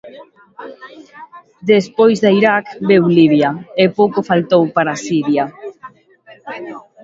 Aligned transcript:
Despois 1.73 2.17
de 2.23 2.29
Iraq 2.41 2.65
veu 2.89 3.03
Libia 3.17 3.49
e 3.83 3.85
pouco 3.97 4.19
faltou 4.29 4.63
para 4.75 4.99
Siria. 5.05 5.45